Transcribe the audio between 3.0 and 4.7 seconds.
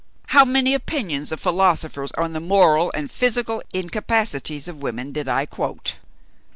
physical incapacities